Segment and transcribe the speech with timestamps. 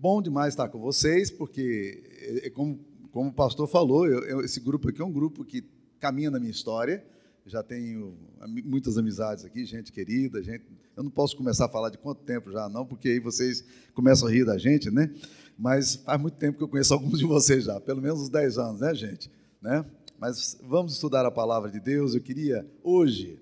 [0.00, 2.80] bom demais estar com vocês, porque, é, é como,
[3.12, 5.62] como o pastor falou, eu, eu, esse grupo aqui é um grupo que
[5.98, 7.04] caminha na minha história.
[7.44, 8.16] Já tenho
[8.64, 10.64] muitas amizades aqui, gente querida, gente.
[10.96, 14.28] Eu não posso começar a falar de quanto tempo já, não, porque aí vocês começam
[14.28, 15.12] a rir da gente, né?
[15.58, 18.58] Mas faz muito tempo que eu conheço alguns de vocês já, pelo menos uns 10
[18.58, 19.30] anos, né, gente?
[19.60, 19.84] Né?
[20.18, 22.14] Mas vamos estudar a palavra de Deus.
[22.14, 23.38] Eu queria hoje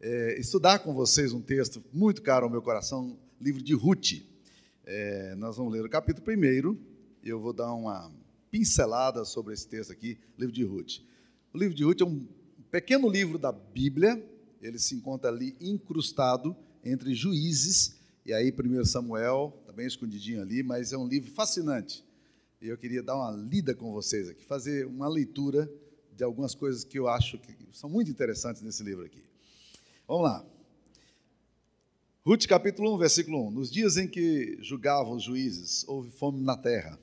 [0.00, 4.29] é, estudar com vocês um texto muito caro ao meu coração, livro de Ruth.
[4.92, 6.76] É, nós vamos ler o capítulo primeiro.
[7.22, 8.12] Eu vou dar uma
[8.50, 10.98] pincelada sobre esse texto aqui, livro de Ruth.
[11.54, 12.26] O livro de Ruth é um
[12.72, 14.20] pequeno livro da Bíblia.
[14.60, 20.60] Ele se encontra ali incrustado entre Juízes e aí 1 Samuel, está bem escondidinho ali,
[20.64, 22.04] mas é um livro fascinante.
[22.60, 25.72] E eu queria dar uma lida com vocês aqui, fazer uma leitura
[26.16, 29.22] de algumas coisas que eu acho que são muito interessantes nesse livro aqui.
[30.08, 30.59] Vamos lá.
[32.30, 33.50] Ruth capítulo 1, versículo 1.
[33.50, 36.96] Nos dias em que julgavam os juízes, houve fome na terra.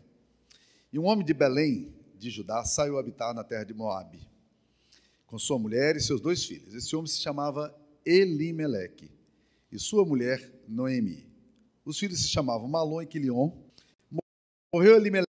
[0.89, 4.25] E um homem de Belém, de Judá, saiu habitar na terra de Moabe,
[5.25, 6.73] com sua mulher e seus dois filhos.
[6.73, 9.11] Esse homem se chamava Elimeleque,
[9.69, 11.29] e sua mulher Noemi.
[11.83, 13.51] Os filhos se chamavam Malom e Quilion.
[14.73, 15.27] Morreu Elimeleque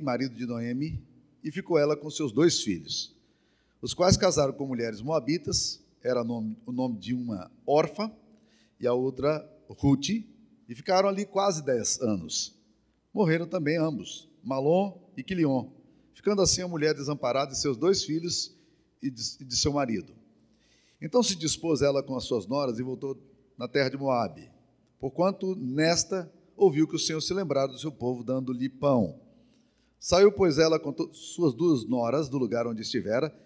[0.00, 1.06] marido de Noemi,
[1.42, 3.13] e ficou ela com seus dois filhos
[3.84, 8.10] os quais casaram com mulheres moabitas, era nome, o nome de uma órfã
[8.80, 12.58] e a outra Ruth, e ficaram ali quase dez anos.
[13.12, 15.68] Morreram também ambos, Malom e Quilion,
[16.14, 18.56] ficando assim a mulher desamparada e seus dois filhos
[19.02, 20.14] e de, de seu marido.
[20.98, 23.18] Então se dispôs ela com as suas noras e voltou
[23.58, 24.50] na terra de Moabe,
[24.98, 29.20] porquanto nesta ouviu que o Senhor se lembrara do seu povo, dando-lhe pão.
[30.00, 33.43] Saiu, pois, ela com suas duas noras do lugar onde estivera,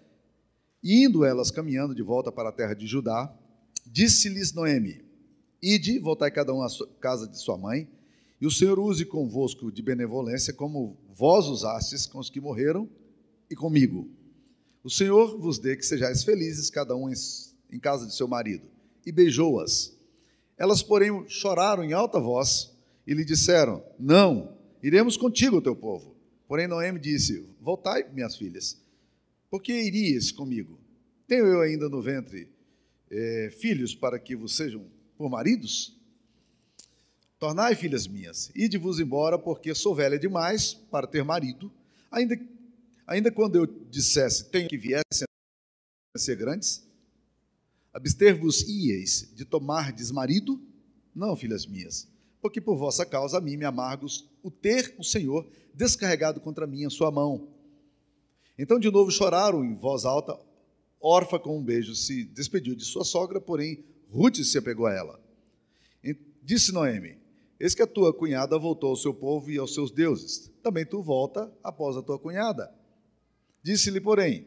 [0.83, 3.33] Indo elas caminhando de volta para a terra de Judá,
[3.85, 5.03] disse-lhes Noemi:
[5.61, 6.67] Ide, voltai cada um à
[7.01, 7.89] casa de sua mãe,
[8.39, 12.89] e o Senhor use convosco de benevolência, como vós usastes com os que morreram
[13.49, 14.09] e comigo.
[14.81, 18.65] O Senhor vos dê que sejais felizes, cada um em casa de seu marido.
[19.05, 19.93] E beijou-as.
[20.57, 22.73] Elas, porém, choraram em alta voz
[23.05, 26.15] e lhe disseram: Não, iremos contigo, teu povo.
[26.47, 28.77] Porém, Noemi disse: Voltai, minhas filhas
[29.49, 30.79] por que irias comigo?
[31.27, 32.49] Tenho eu ainda no ventre
[33.09, 34.85] é, filhos para que vos sejam
[35.17, 35.97] por maridos?
[37.39, 41.71] Tornai, filhas minhas, ide-vos embora, porque sou velha demais para ter marido.
[42.11, 42.37] Ainda,
[43.07, 45.25] ainda quando eu dissesse, tenho que viessem
[46.13, 46.83] a ser grandes,
[47.93, 50.61] abster-vos ieis de tomar desmarido?
[51.15, 52.07] Não, filhas minhas,
[52.41, 56.85] porque por vossa causa a mim me amargos o ter o Senhor descarregado contra mim
[56.85, 57.47] a sua mão.
[58.61, 60.37] Então, de novo, choraram em voz alta.
[60.99, 65.17] Orfa, com um beijo, se despediu de sua sogra, porém, Ruth se apegou a ela.
[66.03, 67.15] E disse Noemi:
[67.57, 70.51] Eis que a tua cunhada voltou ao seu povo e aos seus deuses.
[70.61, 72.69] Também tu volta após a tua cunhada.
[73.63, 74.45] Disse-lhe, porém,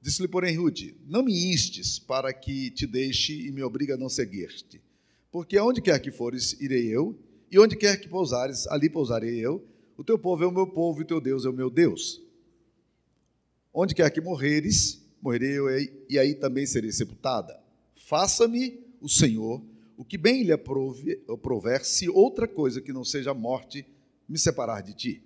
[0.00, 4.08] disse-lhe, porém, Ruth: Não me instes para que te deixe e me obrigue a não
[4.08, 4.80] seguir-te.
[5.30, 7.14] Porque aonde quer que fores, irei eu,
[7.52, 9.62] e onde quer que pousares, ali pousarei eu.
[9.94, 12.25] O teu povo é o meu povo e o teu Deus é o meu Deus.
[13.78, 15.68] Onde quer que morreres, morrerei eu
[16.08, 17.62] e aí também serei sepultada.
[17.94, 19.62] Faça-me o Senhor
[19.98, 23.86] o que bem lhe aprover, se outra coisa que não seja a morte
[24.26, 25.22] me separar de ti.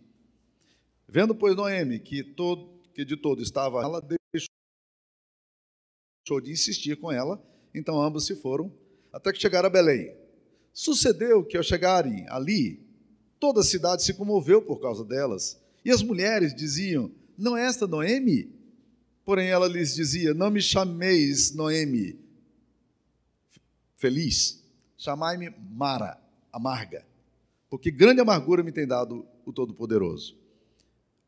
[1.09, 4.49] Vendo, pois, Noemi que, todo, que de todo estava, ela deixou
[6.41, 7.41] de insistir com ela,
[7.73, 8.73] então ambos se foram,
[9.13, 10.13] até que chegaram a Belém.
[10.73, 12.81] Sucedeu que, ao chegarem ali,
[13.39, 17.87] toda a cidade se comoveu por causa delas, e as mulheres diziam: não é esta
[17.87, 18.53] Noemi?
[19.25, 22.19] Porém, ela lhes dizia: Não me chameis Noemi,
[23.97, 24.63] feliz,
[24.97, 26.21] chamai-me Mara,
[26.53, 27.07] amarga,
[27.69, 30.37] porque grande amargura me tem dado o Todo-Poderoso.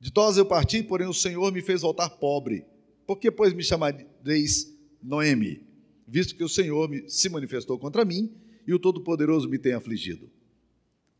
[0.00, 2.67] De todas eu parti, porém o Senhor me fez voltar pobre.
[3.06, 5.65] Por que, pois, me chamareis Noemi?
[6.09, 8.34] Visto que o Senhor se manifestou contra mim
[8.67, 10.29] e o Todo-Poderoso me tem afligido.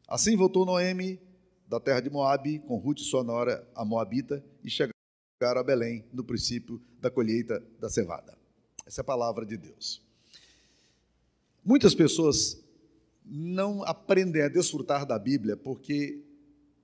[0.09, 1.21] Assim voltou Noemi
[1.73, 4.93] da terra de Moabe, com Ruth, sua nora, a Moabita, e chegaram
[5.59, 8.37] a Belém no princípio da colheita da cevada.
[8.87, 10.03] Essa é a palavra de Deus.
[11.65, 12.63] Muitas pessoas
[13.25, 16.21] não aprendem a desfrutar da Bíblia porque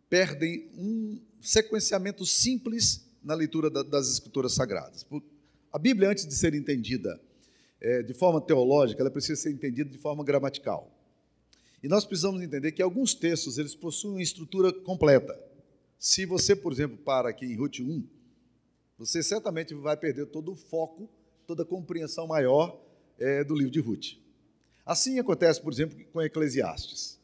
[0.08, 5.06] perdem um sequenciamento simples na leitura das Escrituras Sagradas.
[5.70, 7.20] A Bíblia, antes de ser entendida
[7.78, 10.97] é, de forma teológica, ela precisa ser entendida de forma gramatical.
[11.82, 15.38] E nós precisamos entender que alguns textos eles possuem uma estrutura completa.
[15.98, 18.04] Se você, por exemplo, para aqui em Ruth 1,
[18.98, 21.08] você certamente vai perder todo o foco,
[21.46, 22.80] toda a compreensão maior
[23.18, 24.18] é, do livro de Ruth.
[24.84, 27.18] Assim acontece, por exemplo, com Eclesiastes.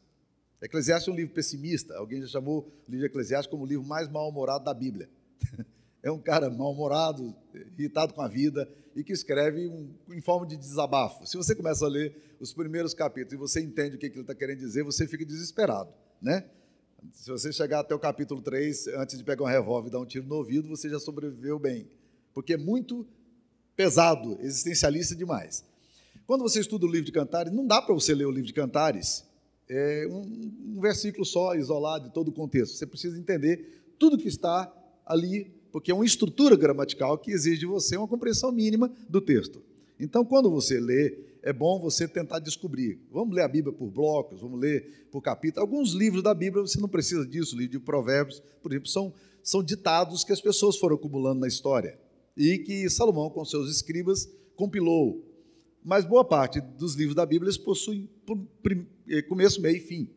[0.61, 1.95] Eclesiastes é um livro pessimista.
[1.95, 5.09] Alguém já chamou o livro de Eclesiastes como o livro mais mal-humorado da Bíblia.
[6.05, 7.35] É um cara mal-humorado,
[7.75, 11.25] irritado com a vida e que escreve um, em forma de desabafo.
[11.25, 14.35] Se você começa a ler os primeiros capítulos e você entende o que ele está
[14.35, 15.91] querendo dizer, você fica desesperado,
[16.21, 16.45] né?
[17.11, 20.05] Se você chegar até o capítulo 3, antes de pegar um revólver e dar um
[20.05, 21.89] tiro no ouvido, você já sobreviveu bem.
[22.35, 23.03] Porque é muito
[23.75, 25.65] pesado, existencialista demais.
[26.27, 28.53] Quando você estuda o livro de Cantares, não dá para você ler o livro de
[28.53, 29.25] Cantares
[29.67, 32.75] é um, um versículo só, isolado de todo o contexto.
[32.75, 34.71] Você precisa entender tudo que está
[35.05, 39.61] ali porque é uma estrutura gramatical que exige de você uma compreensão mínima do texto.
[39.99, 42.97] Então, quando você lê, é bom você tentar descobrir.
[43.11, 45.61] Vamos ler a Bíblia por blocos, vamos ler por capítulo.
[45.61, 47.57] Alguns livros da Bíblia você não precisa disso.
[47.57, 49.13] Livro de Provérbios, por exemplo, são,
[49.43, 51.99] são ditados que as pessoas foram acumulando na história
[52.37, 55.25] e que Salomão, com seus escribas, compilou.
[55.83, 58.09] Mas boa parte dos livros da Bíblia possuem
[59.09, 60.09] eh, começo, meio e fim.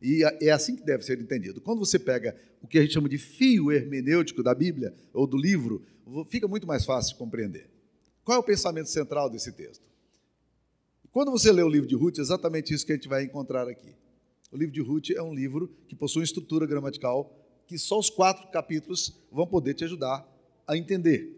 [0.00, 1.60] E é assim que deve ser entendido.
[1.60, 5.36] Quando você pega o que a gente chama de fio hermenêutico da Bíblia ou do
[5.36, 5.82] livro,
[6.28, 7.68] fica muito mais fácil de compreender.
[8.24, 9.82] Qual é o pensamento central desse texto?
[11.10, 13.66] Quando você lê o livro de Ruth, é exatamente isso que a gente vai encontrar
[13.66, 13.94] aqui.
[14.52, 17.34] O livro de Ruth é um livro que possui uma estrutura gramatical
[17.66, 20.26] que só os quatro capítulos vão poder te ajudar
[20.66, 21.34] a entender.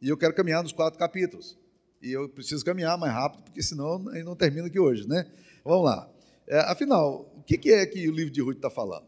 [0.00, 1.58] E eu quero caminhar nos quatro capítulos.
[2.02, 5.26] E eu preciso caminhar mais rápido, porque senão não termina aqui hoje, né?
[5.64, 6.13] Vamos lá.
[6.46, 9.06] É, afinal, o que é que o livro de Ruth está falando?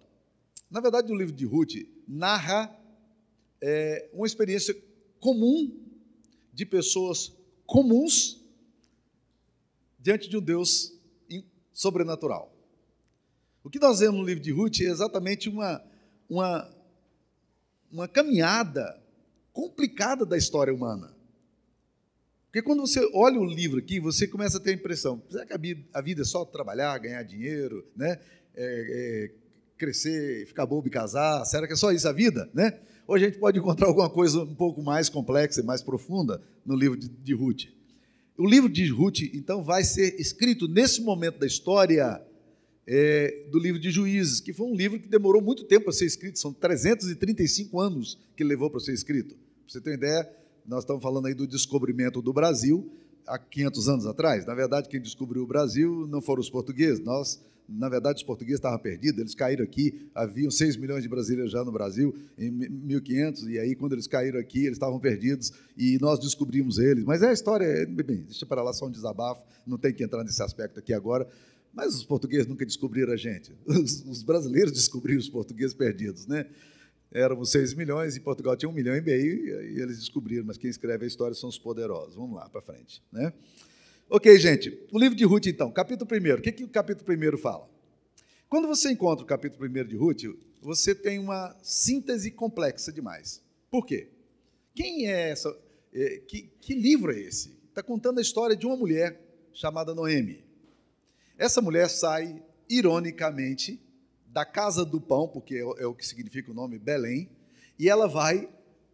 [0.71, 1.75] Na verdade, o livro de Ruth
[2.07, 2.75] narra
[3.61, 4.77] é, uma experiência
[5.21, 5.75] comum
[6.53, 7.33] de pessoas
[7.67, 8.43] comuns
[9.99, 10.97] diante de um Deus
[11.73, 12.55] sobrenatural.
[13.63, 15.83] O que nós vemos no livro de Ruth é exatamente uma,
[16.31, 16.73] uma,
[17.91, 19.03] uma caminhada
[19.53, 21.16] complicada da história humana.
[22.57, 25.53] Porque quando você olha o livro aqui, você começa a ter a impressão: será que
[25.93, 28.19] a vida é só trabalhar, ganhar dinheiro, né?
[28.55, 29.31] É, é,
[29.77, 31.45] crescer, ficar bobo e casar?
[31.45, 32.49] Será que é só isso a vida?
[32.55, 32.81] Né?
[33.07, 36.75] Ou a gente pode encontrar alguma coisa um pouco mais complexa e mais profunda no
[36.75, 37.65] livro de, de Ruth.
[38.39, 42.23] O livro de Ruth, então, vai ser escrito nesse momento da história
[42.87, 46.07] é, do livro de Juízes, que foi um livro que demorou muito tempo para ser
[46.07, 49.35] escrito, são 335 anos que levou para ser escrito.
[49.35, 52.91] Para você ter uma ideia, nós estamos falando aí do descobrimento do Brasil
[53.27, 54.47] há 500 anos atrás.
[54.47, 57.01] Na verdade, quem descobriu o Brasil não foram os portugueses.
[57.01, 59.21] Nós, na verdade, os portugueses estavam perdidos.
[59.21, 60.09] Eles caíram aqui.
[60.15, 63.49] Haviam 6 milhões de brasileiros já no Brasil em 1500.
[63.49, 67.05] E aí, quando eles caíram aqui, eles estavam perdidos e nós descobrimos eles.
[67.05, 69.45] Mas é a história, bem, deixa para lá só um desabafo.
[69.67, 71.29] Não tem que entrar nesse aspecto aqui agora.
[71.73, 73.53] Mas os portugueses nunca descobriram a gente.
[73.67, 76.47] Os brasileiros descobriram os portugueses perdidos, né?
[77.13, 80.71] Éramos 6 milhões e Portugal tinha um milhão e meio, e eles descobriram, mas quem
[80.71, 82.15] escreve a história são os poderosos.
[82.15, 83.03] Vamos lá, para frente.
[83.13, 83.33] Né?
[84.09, 86.35] Ok, gente, o livro de Ruth, então, capítulo 1.
[86.35, 87.69] O que, que o capítulo 1 fala?
[88.49, 90.23] Quando você encontra o capítulo 1 de Ruth,
[90.61, 93.43] você tem uma síntese complexa demais.
[93.71, 94.09] Por quê?
[94.75, 95.57] Quem é essa?
[95.93, 97.57] É, que, que livro é esse?
[97.69, 99.21] Está contando a história de uma mulher
[99.53, 100.45] chamada Noemi.
[101.39, 103.81] Essa mulher sai, ironicamente,
[104.37, 107.27] da casa do pão, porque é, é o que significa o nome Belém,
[107.79, 108.47] e ela vai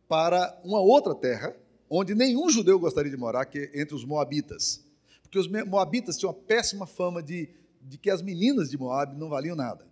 [0.06, 1.52] para uma outra terra,
[1.90, 4.84] onde nenhum judeu gostaria de morar, que é entre os moabitas.
[5.20, 7.48] Porque os moabitas tinham uma péssima fama de,
[7.82, 9.84] de que as meninas de Moab não valiam nada.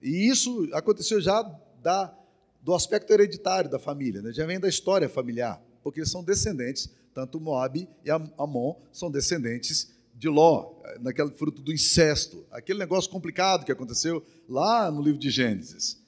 [0.00, 1.42] E isso aconteceu já
[1.82, 2.16] da,
[2.62, 4.32] do aspecto hereditário da família, né?
[4.32, 9.95] já vem da história familiar, porque eles são descendentes, tanto Moab e Amon são descendentes
[10.18, 15.30] de Ló, naquele fruto do incesto, aquele negócio complicado que aconteceu lá no livro de
[15.30, 16.02] Gênesis.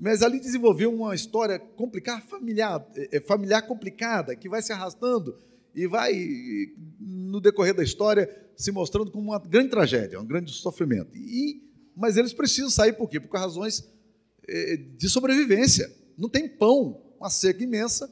[0.00, 5.36] Mas ali desenvolveu uma história complicada, familiar, é, é, familiar complicada, que vai se arrastando
[5.74, 6.12] e vai,
[6.98, 11.14] no decorrer da história, se mostrando como uma grande tragédia, um grande sofrimento.
[11.16, 11.62] E,
[11.94, 13.20] mas eles precisam sair por quê?
[13.20, 13.86] Por razões
[14.48, 15.92] é, de sobrevivência.
[16.16, 18.10] Não tem pão, uma seca imensa,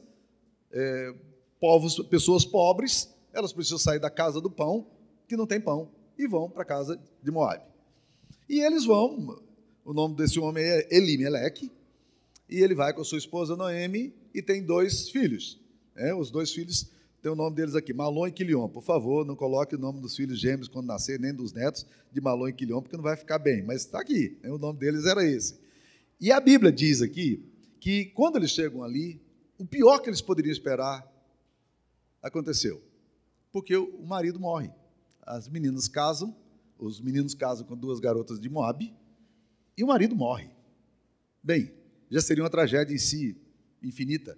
[0.71, 1.13] é,
[1.59, 4.98] povos, pessoas pobres, elas precisam sair da casa do pão
[5.29, 7.63] que não tem pão e vão para a casa de Moab.
[8.49, 9.39] E eles vão,
[9.85, 11.71] o nome desse homem é Elimeleque,
[12.49, 15.61] e ele vai com a sua esposa Noemi e tem dois filhos.
[15.95, 16.89] É, os dois filhos
[17.21, 18.67] tem o nome deles aqui, Malon e Quilion.
[18.67, 22.19] Por favor, não coloque o nome dos filhos gêmeos quando nascer, nem dos netos de
[22.19, 23.61] Malon e Quilion, porque não vai ficar bem.
[23.61, 24.49] Mas está aqui, né?
[24.49, 25.59] o nome deles era esse.
[26.19, 27.45] E a Bíblia diz aqui
[27.79, 29.21] que quando eles chegam ali,
[29.59, 31.07] o pior que eles poderiam esperar
[32.21, 32.81] aconteceu,
[33.51, 34.71] porque o marido morre
[35.29, 36.35] as meninas casam,
[36.79, 38.91] os meninos casam com duas garotas de Moab,
[39.77, 40.49] e o marido morre.
[41.43, 41.71] Bem,
[42.09, 43.37] já seria uma tragédia em si
[43.81, 44.35] infinita.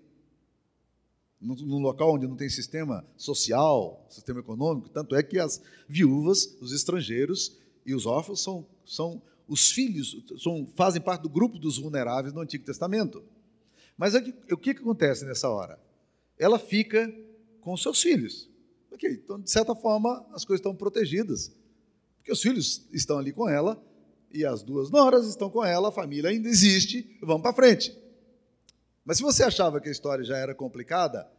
[1.39, 6.74] num local onde não tem sistema social, sistema econômico, tanto é que as viúvas, os
[6.74, 12.33] estrangeiros e os órfãos são, são os filhos, são, fazem parte do grupo dos vulneráveis
[12.33, 13.24] no Antigo Testamento.
[13.98, 15.79] Mas o que, que acontece nessa hora?
[16.38, 17.12] Ela fica
[17.62, 18.50] com seus filhos.
[18.91, 21.51] Ok, então, de certa forma, as coisas estão protegidas.
[22.17, 23.81] Porque os filhos estão ali com ela
[24.31, 27.98] e as duas noras estão com ela, a família ainda existe, vamos para frente.
[29.03, 31.29] Mas se você achava que a história já era complicada,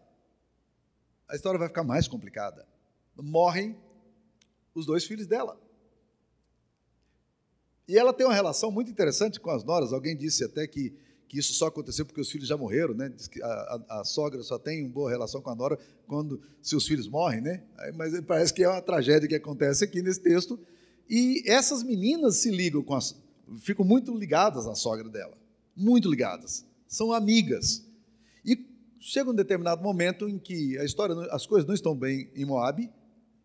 [1.28, 2.66] a história vai ficar mais complicada.
[3.16, 3.76] Morrem
[4.74, 5.60] os dois filhos dela.
[7.86, 9.92] E ela tem uma relação muito interessante com as noras.
[9.92, 10.94] Alguém disse até que,
[11.32, 13.08] que isso só aconteceu porque os filhos já morreram, né?
[13.08, 16.42] Diz que a, a, a sogra só tem uma boa relação com a nora quando
[16.60, 17.62] seus filhos morrem, né?
[17.96, 20.60] Mas parece que é uma tragédia que acontece aqui nesse texto.
[21.08, 23.16] E essas meninas se ligam com as,
[23.60, 25.38] ficam muito ligadas à sogra dela,
[25.74, 27.82] muito ligadas são amigas.
[28.44, 28.66] E
[29.00, 32.86] chega um determinado momento em que a história, as coisas não estão bem em Moab,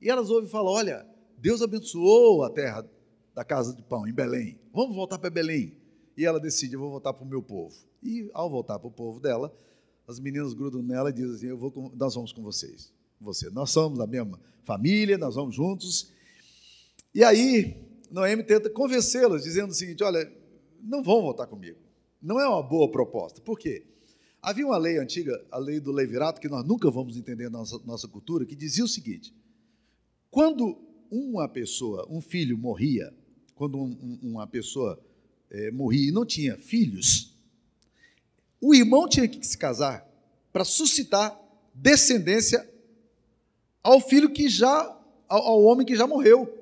[0.01, 1.05] e elas ouvem falar: olha,
[1.37, 2.85] Deus abençoou a terra
[3.33, 4.59] da casa de pão, em Belém.
[4.73, 5.77] Vamos voltar para Belém.
[6.17, 7.75] E ela decide: eu vou voltar para o meu povo.
[8.01, 9.55] E ao voltar para o povo dela,
[10.07, 12.91] as meninas grudam nela e dizem assim: eu vou com, nós vamos com vocês.
[13.21, 13.49] Você.
[13.51, 16.11] Nós somos da mesma família, nós vamos juntos.
[17.13, 17.75] E aí,
[18.09, 20.31] Noemi tenta convencê-las, dizendo o seguinte: olha,
[20.81, 21.77] não vão voltar comigo.
[22.21, 23.39] Não é uma boa proposta.
[23.41, 23.85] Por quê?
[24.41, 27.79] Havia uma lei antiga, a lei do levirato, que nós nunca vamos entender na nossa,
[27.85, 29.33] nossa cultura, que dizia o seguinte:
[30.31, 30.77] quando
[31.11, 33.13] uma pessoa, um filho morria,
[33.55, 34.99] quando um, uma pessoa
[35.51, 37.35] é, e não tinha filhos,
[38.59, 40.05] o irmão tinha que se casar
[40.51, 41.39] para suscitar
[41.73, 42.67] descendência
[43.83, 46.53] ao filho que já, ao, ao homem que já morreu.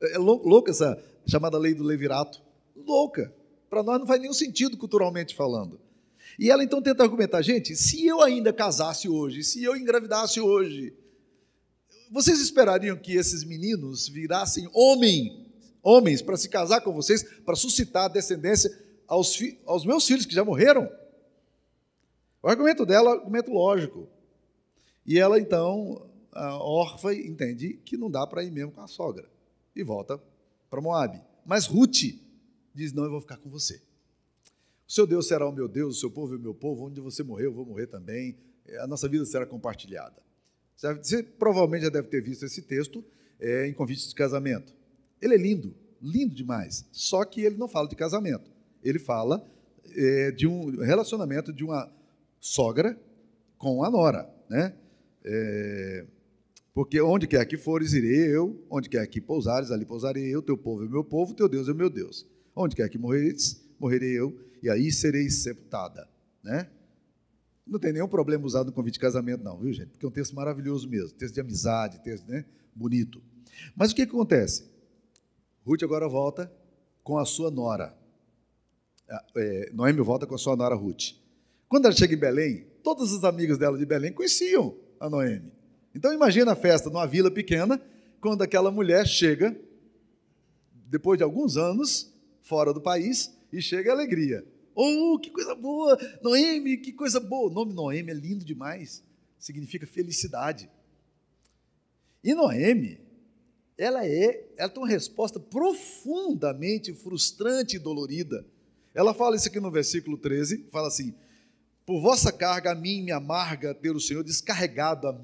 [0.00, 2.42] É louca essa chamada lei do levirato.
[2.74, 3.32] Louca.
[3.70, 5.80] Para nós não faz nenhum sentido culturalmente falando.
[6.38, 10.94] E ela então tenta argumentar, gente, se eu ainda casasse hoje, se eu engravidasse hoje,
[12.10, 15.46] vocês esperariam que esses meninos virassem homem,
[15.82, 18.70] homens para se casar com vocês, para suscitar descendência
[19.06, 20.90] aos, aos meus filhos que já morreram?
[22.42, 24.08] O argumento dela é um argumento lógico.
[25.06, 29.28] E ela então, órfã, entende que não dá para ir mesmo com a sogra
[29.74, 30.20] e volta
[30.70, 31.20] para Moab.
[31.44, 32.14] Mas Ruth
[32.74, 33.80] diz: Não, eu vou ficar com você.
[34.86, 37.00] O seu Deus será o meu Deus, o seu povo é o meu povo, onde
[37.00, 38.36] você morrer, eu vou morrer também.
[38.80, 40.22] A nossa vida será compartilhada.
[40.76, 43.04] Você provavelmente já deve ter visto esse texto
[43.38, 44.74] é, em convites de casamento.
[45.22, 46.84] Ele é lindo, lindo demais.
[46.90, 48.50] Só que ele não fala de casamento.
[48.82, 49.48] Ele fala
[49.94, 51.90] é, de um relacionamento de uma
[52.40, 53.00] sogra
[53.56, 54.74] com a nora, né?
[55.24, 56.04] É,
[56.74, 60.56] porque onde quer que fores, irei eu, onde quer que pousares, ali pousarei eu, teu
[60.56, 62.26] povo é meu povo, teu Deus é meu Deus.
[62.56, 66.08] Onde quer que morreres, morrerei eu, e aí serei sepultada.
[66.42, 66.66] Né?
[67.66, 69.90] Não tem nenhum problema usado no convite de casamento, não, viu, gente?
[69.90, 72.44] Porque é um texto maravilhoso mesmo, texto de amizade, texto né?
[72.74, 73.22] bonito.
[73.76, 74.71] Mas o que, que acontece?
[75.64, 76.52] Ruth agora volta
[77.02, 77.96] com a sua nora.
[79.08, 81.14] Ah, é, Noemi volta com a sua nora Ruth.
[81.68, 85.52] Quando ela chega em Belém, todas as amigas dela de Belém conheciam a Noemi.
[85.94, 87.80] Então imagina a festa numa vila pequena,
[88.20, 89.56] quando aquela mulher chega,
[90.88, 94.44] depois de alguns anos, fora do país e chega a alegria.
[94.74, 95.98] Oh, que coisa boa!
[96.22, 97.50] Noemi, que coisa boa!
[97.50, 99.04] O nome Noemi é lindo demais.
[99.38, 100.70] Significa felicidade.
[102.24, 102.98] E Noemi,
[103.76, 108.44] ela é, ela tem uma resposta profundamente frustrante e dolorida.
[108.94, 111.14] Ela fala isso aqui no versículo 13, fala assim:
[111.86, 115.20] Por vossa carga a mim me amarga ter o Senhor descarregado a,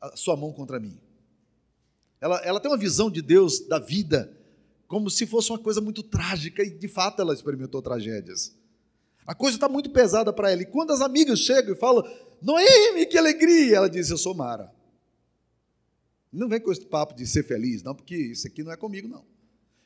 [0.00, 0.98] a sua mão contra mim.
[2.20, 4.32] Ela, ela tem uma visão de Deus, da vida,
[4.86, 8.54] como se fosse uma coisa muito trágica, e de fato ela experimentou tragédias.
[9.26, 10.62] A coisa está muito pesada para ela.
[10.62, 12.04] E quando as amigas chegam e falam,
[12.40, 13.76] Noemi, que alegria!
[13.76, 14.70] Ela diz, eu sou Mara.
[16.34, 19.06] Não vem com esse papo de ser feliz, não, porque isso aqui não é comigo,
[19.06, 19.24] não.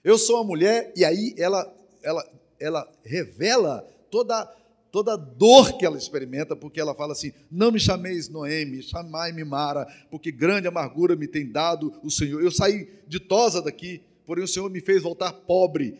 [0.03, 1.71] Eu sou uma mulher, e aí ela,
[2.03, 4.45] ela, ela revela toda,
[4.91, 9.45] toda a dor que ela experimenta, porque ela fala assim: Não me chameis Noemi, chamai-me
[9.45, 12.43] Mara, porque grande amargura me tem dado o Senhor.
[12.43, 15.99] Eu saí ditosa daqui, porém o Senhor me fez voltar pobre.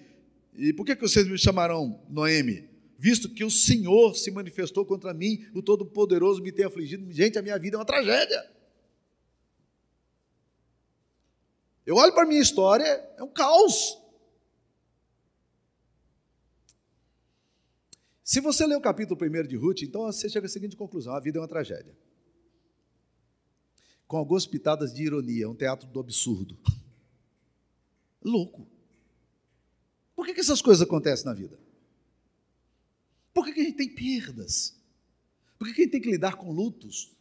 [0.57, 2.69] E por que, que vocês me chamarão Noemi?
[2.99, 7.13] Visto que o Senhor se manifestou contra mim, o Todo-Poderoso me tem afligido.
[7.13, 8.58] Gente, a minha vida é uma tragédia.
[11.89, 12.85] Eu olho para a minha história,
[13.17, 13.99] é um caos.
[18.23, 21.21] Se você ler o capítulo 1 de Ruth, então você chega à seguinte conclusão: a
[21.21, 21.97] vida é uma tragédia.
[24.07, 26.59] Com algumas pitadas de ironia, um teatro do absurdo
[28.23, 28.69] louco.
[30.15, 31.59] Por que, que essas coisas acontecem na vida?
[33.33, 34.79] Por que, que a gente tem perdas?
[35.59, 37.17] Por que, que a gente tem que lidar com lutos?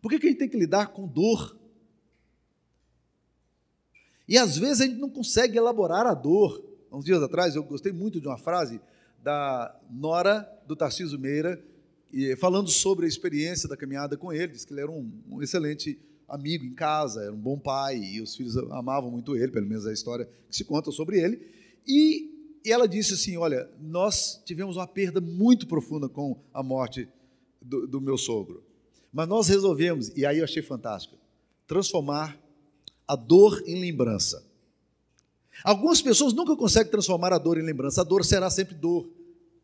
[0.00, 1.60] Por que, que a gente tem que lidar com dor?
[4.32, 6.64] E às vezes a gente não consegue elaborar a dor.
[6.90, 8.80] Uns dias atrás eu gostei muito de uma frase
[9.22, 11.62] da Nora do Tarcísio Meira,
[12.38, 14.52] falando sobre a experiência da caminhada com ele.
[14.52, 18.22] Diz que ele era um, um excelente amigo em casa, era um bom pai e
[18.22, 21.46] os filhos amavam muito ele, pelo menos a história que se conta sobre ele.
[21.86, 22.30] E,
[22.64, 27.06] e ela disse assim: Olha, nós tivemos uma perda muito profunda com a morte
[27.60, 28.64] do, do meu sogro,
[29.12, 31.18] mas nós resolvemos, e aí eu achei fantástico,
[31.66, 32.41] transformar
[33.12, 34.42] a dor em lembrança.
[35.62, 39.06] Algumas pessoas nunca conseguem transformar a dor em lembrança, a dor será sempre dor.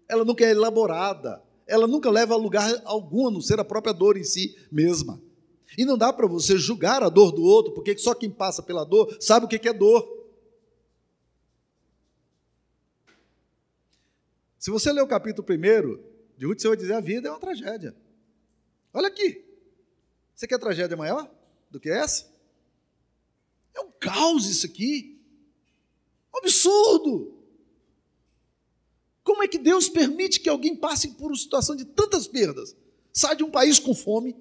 [0.07, 3.95] Ela nunca é elaborada, ela nunca leva a lugar algum, a não ser a própria
[3.95, 5.19] dor em si mesma.
[5.79, 8.85] E não dá para você julgar a dor do outro, porque só quem passa pela
[8.85, 10.07] dor sabe o que é dor.
[14.59, 17.41] Se você ler o capítulo 1 de Ruth, você vai dizer: a vida é uma
[17.41, 17.97] tragédia.
[18.93, 19.43] Olha aqui.
[20.35, 21.31] Você quer tragédia maior
[21.71, 22.38] do que essa?
[23.79, 25.17] É um caos isso aqui.
[26.35, 27.39] Um absurdo.
[29.23, 32.77] Como é que Deus permite que alguém passe por uma situação de tantas perdas?
[33.13, 34.35] Sai de um país com fome,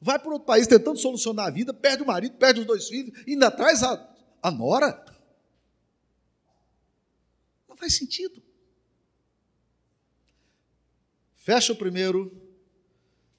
[0.00, 3.12] vai para outro país tentando solucionar a vida, perde o marido, perde os dois filhos,
[3.26, 5.04] ainda traz a, a nora.
[7.68, 8.42] Não faz sentido.
[11.34, 12.30] Fecha o primeiro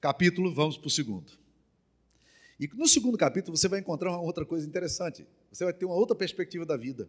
[0.00, 1.39] capítulo, vamos para o segundo.
[2.60, 5.26] E no segundo capítulo você vai encontrar uma outra coisa interessante.
[5.50, 7.08] Você vai ter uma outra perspectiva da vida.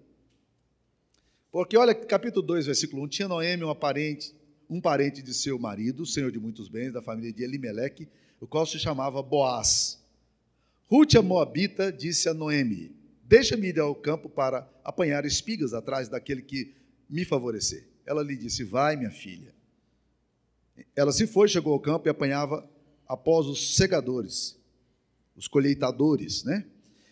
[1.51, 4.33] Porque olha, capítulo 2, versículo 1, tinha Noemi uma parente,
[4.69, 8.07] um parente de seu marido, senhor de muitos bens, da família de Elimeleque,
[8.39, 10.01] o qual se chamava Boaz.
[10.89, 16.41] Ruth, a Moabita, disse a Noemi: Deixa-me ir ao campo para apanhar espigas atrás daquele
[16.41, 16.73] que
[17.09, 17.85] me favorecer.
[18.05, 19.53] Ela lhe disse: Vai, minha filha.
[20.95, 22.65] Ela se foi, chegou ao campo e apanhava
[23.05, 24.57] após os segadores,
[25.35, 26.65] os colheitadores, né?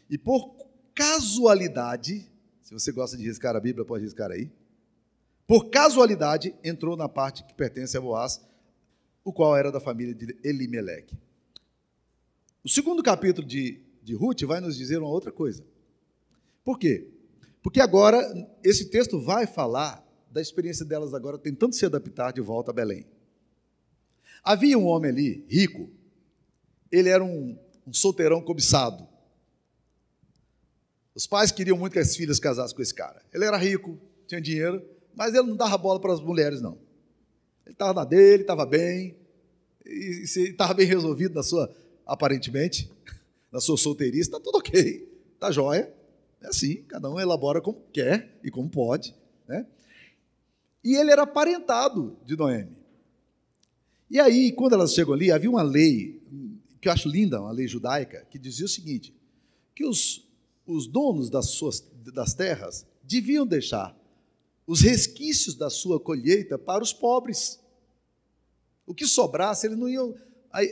[0.10, 0.56] E por
[0.94, 2.30] casualidade,
[2.62, 4.52] se você gosta de riscar a Bíblia, pode riscar aí.
[5.48, 8.42] Por casualidade, entrou na parte que pertence a Boaz,
[9.24, 11.18] o qual era da família de Elimeleque.
[12.64, 15.64] O segundo capítulo de, de Ruth vai nos dizer uma outra coisa.
[16.64, 17.08] Por quê?
[17.62, 18.22] Porque agora
[18.64, 23.06] esse texto vai falar da experiência delas agora tentando se adaptar de volta a Belém.
[24.44, 25.90] Havia um homem ali, rico,
[26.92, 29.08] ele era um, um solteirão cobiçado.
[31.16, 33.22] Os pais queriam muito que as filhas casassem com esse cara.
[33.34, 34.82] Ele era rico, tinha dinheiro,
[35.16, 36.78] mas ele não dava bola para as mulheres, não.
[37.66, 39.16] Ele estava na dele, estava bem,
[39.86, 41.74] e estava bem resolvido na sua,
[42.06, 42.90] aparentemente,
[43.52, 45.92] na sua solteirice, está tudo ok, está jóia.
[46.42, 49.14] É assim, cada um elabora como quer e como pode.
[49.48, 49.66] Né?
[50.84, 52.78] E ele era aparentado de Noemi.
[54.10, 56.19] E aí, quando elas chegam ali, havia uma lei,
[56.80, 59.14] que eu acho linda, uma lei judaica, que dizia o seguinte:
[59.76, 60.28] que os,
[60.66, 63.98] os donos das, suas, das terras deviam deixar
[64.66, 67.60] os resquícios da sua colheita para os pobres.
[68.86, 70.16] O que sobrasse, eles não iam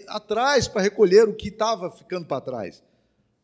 [0.08, 2.84] atrás para recolher o que estava ficando para trás.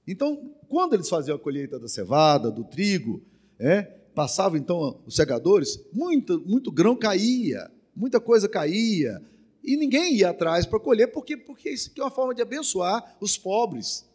[0.08, 3.22] Então, quando eles faziam a colheita da cevada, do trigo,
[3.60, 9.22] é, passavam então os segadores, muito, muito grão caía, muita coisa caía,
[9.64, 13.16] e ninguém ia atrás para colher, porque, porque isso aqui é uma forma de abençoar
[13.22, 14.06] os pobres.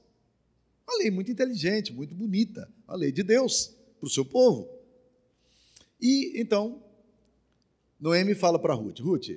[0.86, 4.68] Uma lei muito inteligente, muito bonita, a lei de Deus para o seu povo.
[6.00, 6.82] E então,
[7.98, 9.30] Noemi fala para Ruth: Ruth,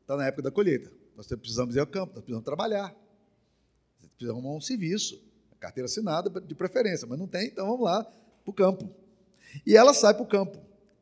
[0.00, 2.94] está na época da colheita, nós precisamos ir ao campo, nós precisamos trabalhar,
[3.98, 5.20] você precisa arrumar um serviço,
[5.58, 8.88] carteira assinada de preferência, mas não tem, então vamos lá para o campo.
[9.66, 10.58] E ela sai para o campo.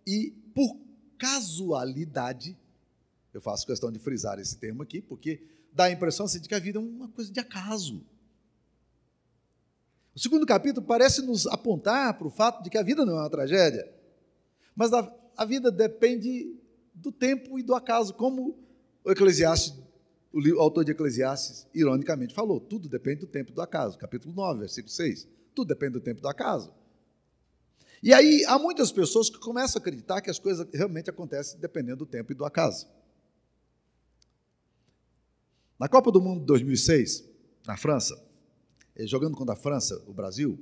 [0.07, 0.79] E por
[1.18, 2.57] casualidade,
[3.36, 5.42] eu faço questão de frisar esse termo aqui, porque
[5.72, 8.04] dá a impressão assim, de que a vida é uma coisa de acaso.
[10.14, 13.20] O segundo capítulo parece nos apontar para o fato de que a vida não é
[13.22, 13.92] uma tragédia.
[14.76, 16.56] Mas a, a vida depende
[16.94, 18.56] do tempo e do acaso, como
[19.04, 19.74] o Eclesiastes,
[20.32, 23.98] o autor de Eclesiastes, ironicamente falou, tudo depende do tempo e do acaso.
[23.98, 25.28] Capítulo 9, versículo 6.
[25.54, 26.72] Tudo depende do tempo e do acaso.
[28.02, 31.98] E aí há muitas pessoas que começam a acreditar que as coisas realmente acontecem dependendo
[31.98, 32.86] do tempo e do acaso.
[35.78, 37.24] Na Copa do Mundo de 2006,
[37.66, 38.20] na França,
[38.96, 40.58] eh, jogando contra a França, o Brasil,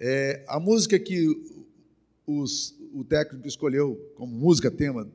[0.00, 1.26] é, a música que
[2.26, 5.08] os o técnico escolheu como música tema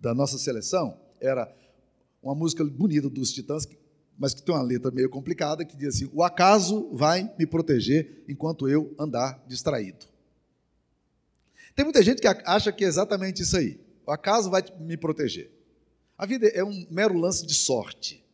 [0.00, 1.52] da nossa seleção era
[2.22, 3.66] uma música bonita dos Titãs,
[4.18, 8.24] mas que tem uma letra meio complicada que diz assim: O acaso vai me proteger
[8.28, 10.06] enquanto eu andar distraído.
[11.74, 13.78] Tem muita gente que acha que é exatamente isso aí.
[14.06, 15.50] O acaso vai me proteger.
[16.16, 18.24] A vida é um mero lance de sorte.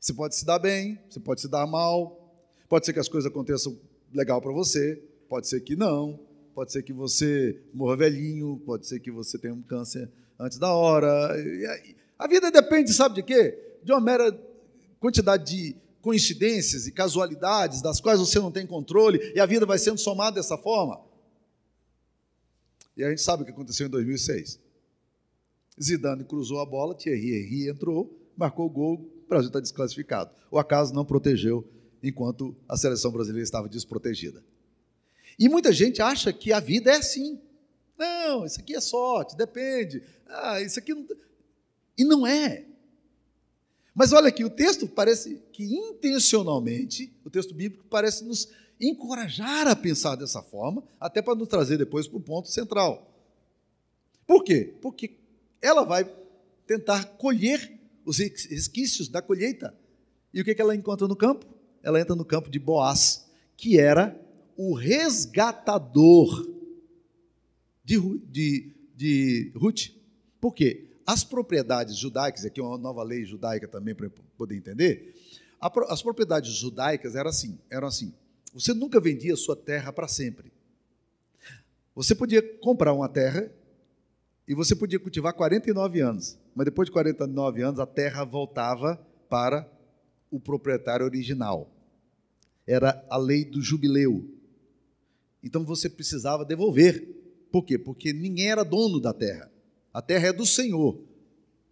[0.00, 2.18] Você pode se dar bem, você pode se dar mal.
[2.68, 3.78] Pode ser que as coisas aconteçam
[4.12, 6.20] legal para você, pode ser que não,
[6.54, 10.72] pode ser que você morra velhinho, pode ser que você tenha um câncer antes da
[10.72, 11.34] hora.
[12.18, 13.78] A vida depende, sabe de quê?
[13.82, 14.38] De uma mera
[15.00, 19.78] quantidade de coincidências e casualidades das quais você não tem controle e a vida vai
[19.78, 21.00] sendo somada dessa forma.
[22.96, 24.58] E a gente sabe o que aconteceu em 2006.
[25.80, 30.30] Zidane cruzou a bola, Thierry Henry entrou, marcou o gol, o Brasil está desclassificado.
[30.50, 31.68] O acaso não protegeu
[32.02, 34.42] enquanto a seleção brasileira estava desprotegida.
[35.38, 37.38] E muita gente acha que a vida é assim.
[37.96, 40.02] Não, isso aqui é sorte, depende.
[40.26, 41.06] Ah, isso aqui não...
[41.96, 42.64] E não é.
[43.94, 48.48] Mas olha aqui, o texto parece que intencionalmente, o texto bíblico parece nos
[48.80, 53.12] encorajar a pensar dessa forma, até para nos trazer depois para o ponto central.
[54.26, 54.74] Por quê?
[54.80, 55.16] Porque
[55.60, 56.10] ela vai
[56.66, 57.77] tentar colher
[58.08, 59.74] os resquícios da colheita.
[60.32, 61.46] E o que ela encontra no campo?
[61.82, 64.18] Ela entra no campo de Boaz, que era
[64.56, 66.48] o resgatador
[67.84, 69.90] de, de, de Ruth.
[70.40, 70.88] Por quê?
[71.06, 75.14] As propriedades judaicas, aqui é uma nova lei judaica também para poder entender,
[75.88, 78.14] as propriedades judaicas eram assim, eram assim.
[78.54, 80.50] Você nunca vendia sua terra para sempre.
[81.94, 83.50] Você podia comprar uma terra
[84.46, 89.64] e você podia cultivar 49 anos, mas depois de 49 anos a terra voltava para
[90.28, 91.70] o proprietário original.
[92.66, 94.28] Era a lei do jubileu.
[95.40, 97.14] Então você precisava devolver.
[97.52, 97.78] Por quê?
[97.78, 99.48] Porque ninguém era dono da terra.
[99.94, 101.00] A terra é do Senhor.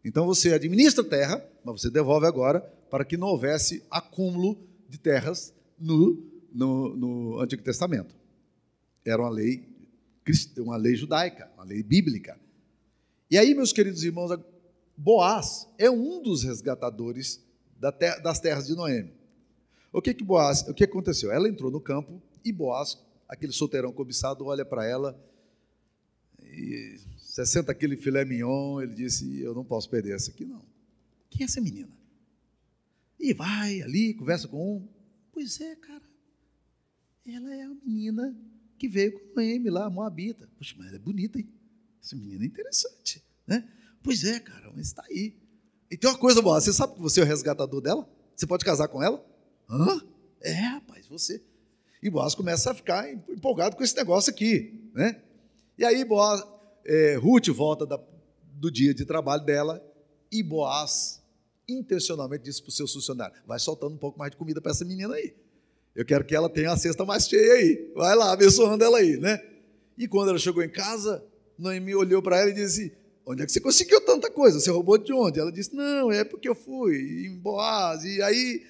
[0.04, 4.56] Então você administra a terra, mas você devolve agora para que não houvesse acúmulo
[4.88, 8.14] de terras no, no, no Antigo Testamento.
[9.04, 9.66] Era uma lei,
[10.58, 12.38] uma lei judaica, uma lei bíblica.
[13.28, 14.30] E aí, meus queridos irmãos,
[14.96, 17.44] Boaz é um dos resgatadores
[17.78, 19.12] das terras de Noemi.
[19.92, 21.30] O que que Boaz, o que aconteceu?
[21.30, 25.18] Ela entrou no campo e Boaz, aquele solteirão cobiçado, olha para ela
[26.56, 30.64] e 60 quilos de filé mignon, ele disse: Eu não posso perder essa aqui, não.
[31.28, 31.90] Quem é essa menina?
[33.18, 34.88] E vai ali, conversa com um.
[35.32, 36.02] Pois é, cara.
[37.26, 38.36] Ela é a menina
[38.78, 40.48] que veio com Noemi lá, Moabita.
[40.56, 41.48] Poxa, mas ela é bonita, hein?
[42.02, 43.68] Essa menina é interessante, né?
[44.06, 45.34] Pois é, cara, mas está aí.
[45.90, 48.08] E tem uma coisa boa, você sabe que você é o resgatador dela?
[48.36, 49.20] Você pode casar com ela?
[49.68, 50.00] Hã?
[50.40, 51.42] É, rapaz, você.
[52.00, 55.20] E Boaz começa a ficar empolgado com esse negócio aqui, né?
[55.76, 56.40] E aí Boaz,
[56.84, 57.98] é, Ruth volta da,
[58.54, 59.84] do dia de trabalho dela
[60.30, 61.20] e Boaz
[61.68, 64.84] intencionalmente disse para o seu funcionário: vai soltando um pouco mais de comida para essa
[64.84, 65.34] menina aí.
[65.96, 67.92] Eu quero que ela tenha a cesta mais cheia aí.
[67.92, 69.44] Vai lá, abençoando ela aí, né?
[69.98, 71.24] E quando ela chegou em casa,
[71.58, 74.60] Noemi olhou para ela e disse: Onde é que você conseguiu tanta coisa?
[74.60, 75.40] Você roubou de onde?
[75.40, 78.04] Ela disse: Não, é porque eu fui em Boaz.
[78.04, 78.64] E aí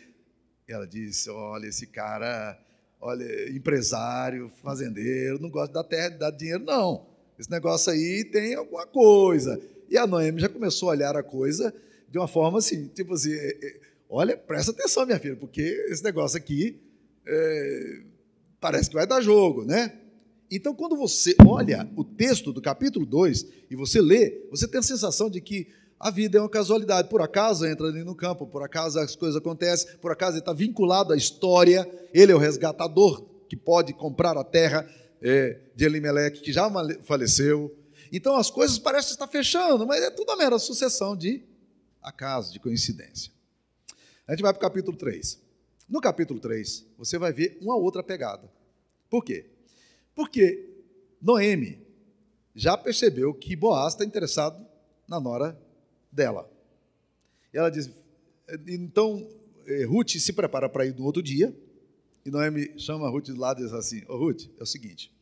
[0.66, 2.58] ela disse: Olha, esse cara,
[2.98, 7.06] olha, empresário, fazendeiro, não gosta da terra, de dar dinheiro, não.
[7.38, 9.60] Esse negócio aí tem alguma coisa.
[9.90, 11.74] E a Noemi já começou a olhar a coisa
[12.08, 16.02] de uma forma assim, tipo assim, é, é, olha, presta atenção, minha filha, porque esse
[16.02, 16.80] negócio aqui
[17.26, 18.00] é,
[18.58, 19.92] parece que vai dar jogo, né?
[20.50, 24.82] Então, quando você olha o texto do capítulo 2 e você lê, você tem a
[24.82, 27.08] sensação de que a vida é uma casualidade.
[27.08, 30.52] Por acaso entra ali no campo, por acaso as coisas acontecem, por acaso ele está
[30.52, 34.88] vinculado à história, ele é o resgatador que pode comprar a terra
[35.20, 36.70] é, de Elimelech, que já
[37.02, 37.74] faleceu.
[38.12, 41.42] Então as coisas parecem estar fechando, mas é tudo uma mera sucessão de
[42.02, 43.32] acaso, de coincidência.
[44.28, 45.40] A gente vai para o capítulo 3.
[45.88, 48.50] No capítulo 3, você vai ver uma outra pegada.
[49.08, 49.55] Por quê?
[50.16, 50.66] Porque
[51.20, 51.78] Noemi
[52.54, 54.66] já percebeu que Boaz está interessado
[55.06, 55.60] na nora
[56.10, 56.50] dela.
[57.52, 57.90] E ela diz:
[58.66, 59.28] então
[59.66, 61.54] eh, Ruth se prepara para ir no outro dia,
[62.24, 65.12] e Noemi chama Ruth de lado e diz assim: oh, Ruth, é o seguinte,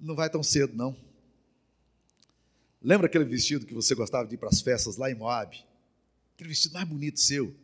[0.00, 0.96] não vai tão cedo, não.
[2.82, 5.54] Lembra aquele vestido que você gostava de ir para as festas lá em Moab?
[6.34, 7.54] Aquele vestido mais bonito seu.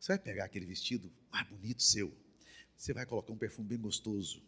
[0.00, 2.10] Você vai pegar aquele vestido mais bonito seu,
[2.82, 4.42] você vai colocar um perfume bem gostoso,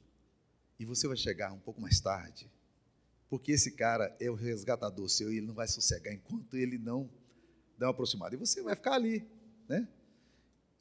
[0.77, 2.51] e você vai chegar um pouco mais tarde,
[3.31, 7.09] porque esse cara é o resgatador seu e ele não vai sossegar enquanto ele não
[7.79, 8.35] dá uma aproximada.
[8.35, 9.25] E você vai ficar ali,
[9.69, 9.87] né?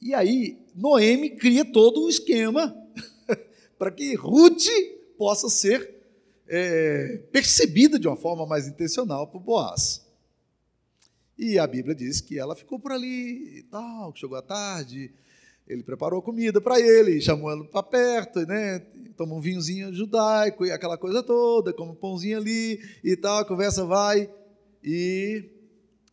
[0.00, 2.76] E aí, Noemi cria todo o esquema
[3.78, 4.66] para que Ruth
[5.16, 5.94] possa ser
[6.48, 10.04] é, percebida de uma forma mais intencional por Boaz.
[11.38, 15.14] E a Bíblia diz que ela ficou por ali e tal, chegou à tarde,
[15.66, 18.84] ele preparou comida para ele, chamou ela para perto, né?
[19.20, 23.84] Um vinhozinho judaico e aquela coisa toda, come um pãozinho ali e tal, a conversa
[23.84, 24.30] vai.
[24.82, 25.48] E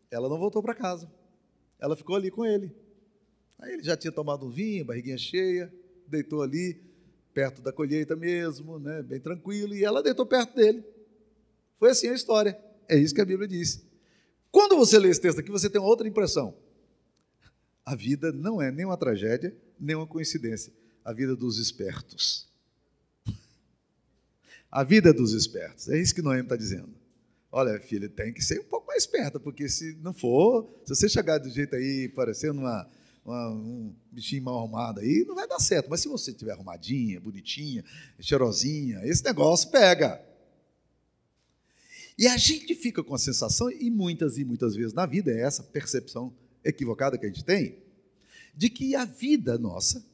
[0.09, 1.11] ela não voltou para casa.
[1.79, 2.71] Ela ficou ali com ele.
[3.59, 5.73] Aí ele já tinha tomado um vinho, barriguinha cheia,
[6.07, 6.81] deitou ali,
[7.33, 10.83] perto da colheita mesmo, né, bem tranquilo, e ela deitou perto dele.
[11.79, 12.57] Foi assim a história.
[12.87, 13.83] É isso que a Bíblia diz.
[14.51, 16.53] Quando você lê esse texto aqui, você tem outra impressão.
[17.85, 20.71] A vida não é nem uma tragédia, nem uma coincidência.
[21.03, 22.47] A vida dos espertos.
[24.71, 25.89] A vida dos espertos.
[25.89, 26.93] É isso que Noemi está dizendo.
[27.51, 31.09] Olha, filha, tem que ser um pouco mais esperta, porque se não for, se você
[31.09, 32.89] chegar do jeito aí, parecendo uma,
[33.25, 35.89] uma, um bichinho mal arrumado aí, não vai dar certo.
[35.89, 37.83] Mas se você estiver arrumadinha, bonitinha,
[38.19, 40.21] cheirosinha, esse negócio pega.
[42.17, 45.41] E a gente fica com a sensação, e muitas e muitas vezes na vida é
[45.41, 46.33] essa percepção
[46.63, 47.77] equivocada que a gente tem,
[48.55, 50.05] de que a vida nossa,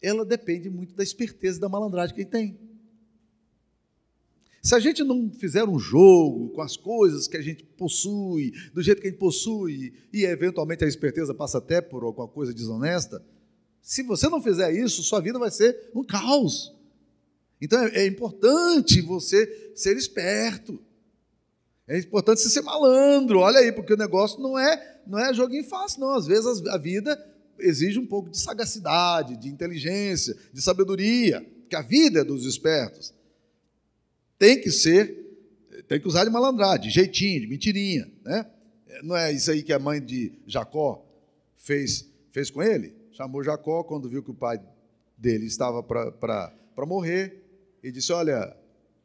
[0.00, 2.58] ela depende muito da esperteza da malandragem que a gente tem.
[4.64, 8.82] Se a gente não fizer um jogo com as coisas que a gente possui, do
[8.82, 13.22] jeito que a gente possui, e eventualmente a esperteza passa até por alguma coisa desonesta,
[13.82, 16.74] se você não fizer isso, sua vida vai ser um caos.
[17.60, 20.82] Então é, é importante você ser esperto.
[21.86, 25.64] É importante você ser malandro, olha aí, porque o negócio não é, não é joguinho
[25.64, 26.14] fácil, não.
[26.14, 27.18] Às vezes a vida
[27.58, 33.14] exige um pouco de sagacidade, de inteligência, de sabedoria, que a vida é dos espertos
[34.38, 35.24] tem que ser,
[35.88, 38.46] tem que usar de malandragem, de jeitinho, de mentirinha, né?
[39.02, 41.04] Não é isso aí que a mãe de Jacó
[41.56, 42.94] fez, fez com ele?
[43.12, 44.60] Chamou Jacó quando viu que o pai
[45.16, 46.52] dele estava para
[46.86, 47.42] morrer
[47.82, 48.56] e disse: Olha,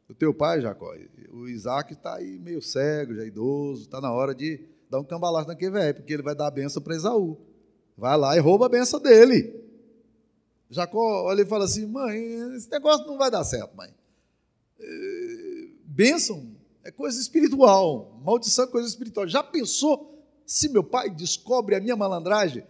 [0.08, 0.94] o teu pai, Jacó,
[1.32, 5.48] o Isaac está aí meio cego, já idoso, está na hora de dar um cambalacho
[5.48, 7.38] naquele velho, porque ele vai dar a benção para Esaú.
[7.96, 9.58] Vai lá e rouba a benção dele.
[10.68, 12.18] Jacó olha e fala assim: Mãe,
[12.56, 13.94] esse negócio não vai dar certo, mãe
[16.00, 19.28] bênção é coisa espiritual, maldição é coisa espiritual.
[19.28, 22.64] Já pensou se meu pai descobre a minha malandragem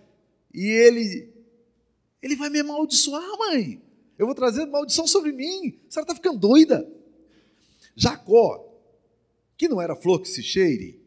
[0.53, 1.33] e ele
[2.21, 3.81] ele vai me amaldiçoar, mãe?
[4.19, 5.79] Eu vou trazer maldição sobre mim.
[5.89, 6.87] A senhora está ficando doida.
[7.97, 8.69] Jacó,
[9.57, 11.00] que não era flor que se cheire,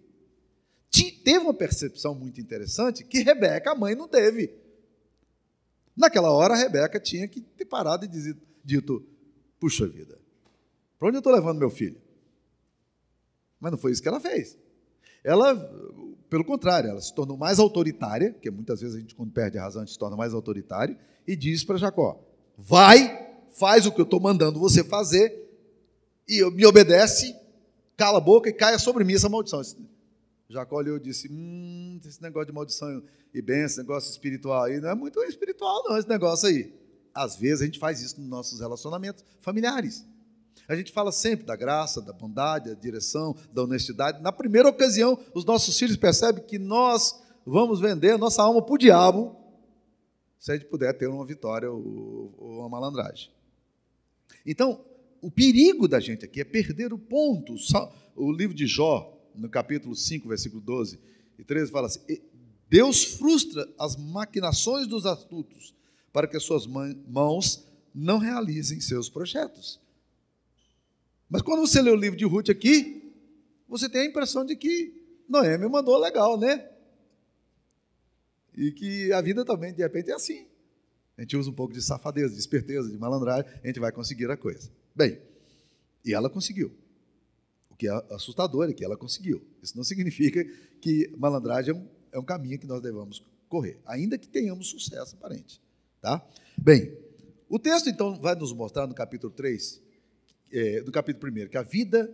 [1.02, 4.54] teve uma percepção muito interessante que Rebeca, a mãe, não teve.
[5.96, 9.04] Naquela hora, Rebeca tinha que ter parado e dito:
[9.60, 10.20] Puxa vida,
[11.00, 12.00] para onde eu estou levando meu filho?
[13.60, 14.58] Mas não foi isso que ela fez.
[15.24, 15.56] Ela,
[16.30, 19.62] pelo contrário, ela se tornou mais autoritária, porque muitas vezes a gente, quando perde a
[19.62, 22.22] razão, a gente se torna mais autoritário, e diz para Jacó:
[22.58, 25.50] vai, faz o que eu estou mandando você fazer,
[26.28, 27.36] e me obedece,
[27.96, 29.62] cala a boca e caia sobre mim essa maldição.
[30.54, 34.80] Jacó olhou e disse: Hum, esse negócio de maldição e bênção, esse negócio espiritual aí,
[34.80, 36.74] não é muito espiritual, não, esse negócio aí.
[37.14, 40.06] Às vezes a gente faz isso nos nossos relacionamentos familiares.
[40.68, 44.22] A gente fala sempre da graça, da bondade, da direção, da honestidade.
[44.22, 48.78] Na primeira ocasião, os nossos filhos percebem que nós vamos vender nossa alma para o
[48.78, 49.36] diabo
[50.40, 53.30] se a gente puder ter uma vitória ou, uma malandragem.
[54.46, 54.84] Então,
[55.22, 57.56] o perigo da gente aqui é perder o ponto.
[58.16, 61.00] O livro de Jó, no capítulo 5, versículo 12
[61.38, 62.00] e 13, fala assim:
[62.70, 65.76] Deus frustra as maquinações dos astutos
[66.12, 69.80] para que as suas mãos não realizem seus projetos.
[71.30, 73.12] Mas quando você lê o livro de Ruth aqui,
[73.68, 74.94] você tem a impressão de que
[75.28, 76.70] Noemi mandou legal, né?
[78.56, 80.46] E que a vida também, de repente, é assim.
[81.18, 84.30] A gente usa um pouco de safadeza, de esperteza, de malandragem, a gente vai conseguir
[84.30, 84.72] a coisa.
[84.96, 85.20] Bem,
[86.06, 86.72] e ela conseguiu.
[87.74, 89.46] O que é assustador é que ela conseguiu.
[89.62, 90.44] Isso não significa
[90.80, 95.16] que malandragem é um, é um caminho que nós devamos correr, ainda que tenhamos sucesso
[95.16, 95.62] aparente.
[96.00, 96.24] Tá?
[96.58, 96.96] Bem,
[97.50, 99.82] o texto então vai nos mostrar no capítulo 3
[100.52, 102.12] é, do capítulo 1, que a vida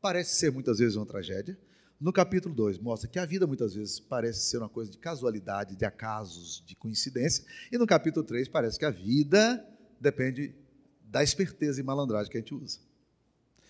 [0.00, 1.58] parece ser muitas vezes uma tragédia.
[1.98, 5.74] No capítulo 2, mostra que a vida muitas vezes parece ser uma coisa de casualidade,
[5.74, 7.44] de acasos, de coincidência.
[7.72, 9.66] E no capítulo 3, parece que a vida
[9.98, 10.54] depende
[11.04, 12.80] da esperteza e malandragem que a gente usa.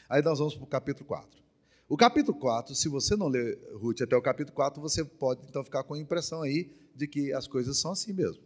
[0.09, 1.42] Aí nós vamos para o capítulo 4.
[1.88, 5.62] O capítulo 4, se você não ler Ruth até o capítulo 4, você pode então
[5.62, 8.42] ficar com a impressão aí de que as coisas são assim mesmo.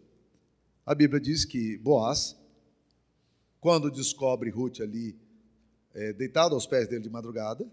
[0.84, 2.36] A Bíblia diz que Boaz,
[3.60, 5.18] quando descobre Ruth ali
[5.94, 7.66] é, deitado aos pés dele de madrugada,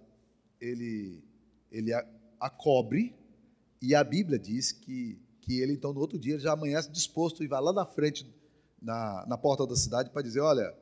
[0.60, 1.24] ele,
[1.72, 2.06] ele a,
[2.40, 3.16] a, cobre,
[3.82, 7.48] e a Bíblia diz que, que ele, então, no outro dia, já amanhece disposto e
[7.48, 8.26] vai lá na frente,
[8.82, 10.76] na, na porta da cidade, para dizer: Olha,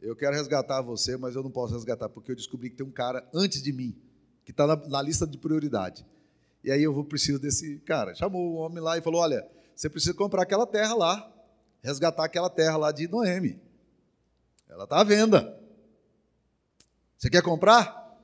[0.00, 2.90] eu quero resgatar você, mas eu não posso resgatar, porque eu descobri que tem um
[2.90, 3.96] cara antes de mim,
[4.44, 6.06] que está na, na lista de prioridade.
[6.62, 8.14] E aí eu vou preciso desse cara.
[8.14, 11.32] Chamou o homem lá e falou: Olha, você precisa comprar aquela terra lá,
[11.82, 13.60] resgatar aquela terra lá de Noemi.
[14.68, 15.58] Ela está à venda.
[17.16, 18.18] Você quer comprar?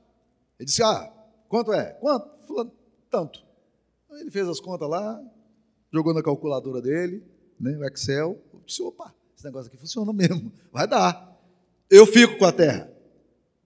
[0.59, 1.13] Ele disse: Ah,
[1.49, 1.93] quanto é?
[1.95, 2.31] Quanto?
[2.47, 2.73] Fulano,
[3.11, 3.45] tanto.
[4.11, 5.23] Ele fez as contas lá,
[5.93, 7.25] jogou na calculadora dele,
[7.59, 11.32] né, o Excel, disse, opa, esse negócio aqui funciona mesmo, vai dar.
[11.95, 12.91] Eu fico com a terra.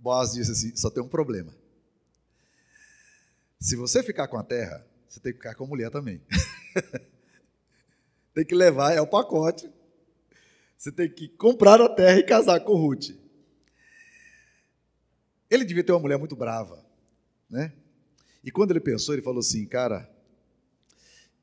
[0.01, 1.55] Boaz disse assim, só tem um problema.
[3.61, 6.21] Se você ficar com a terra, você tem que ficar com a mulher também.
[8.35, 9.71] tem que levar, é o pacote.
[10.77, 13.11] Você tem que comprar a terra e casar com Ruth.
[15.49, 16.85] Ele devia ter uma mulher muito brava,
[17.49, 17.73] né?
[18.43, 20.11] E quando ele pensou, ele falou assim, cara,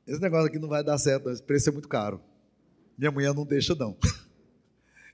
[0.06, 2.22] esse negócio aqui não vai dar certo, esse preço é muito caro.
[2.98, 3.96] Minha mulher não deixa, não.